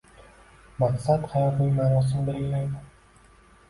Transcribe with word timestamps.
Maqsad 0.85 1.29
hayotning 1.35 1.79
ma'nosini 1.79 2.29
belgilaydi. 2.35 2.87